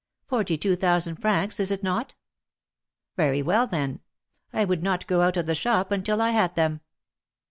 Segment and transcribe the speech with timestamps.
[0.25, 2.15] Forty two thousand francs, is it not?
[3.17, 3.99] Very well, then;
[4.51, 6.81] I would not go out of the shop until I had them."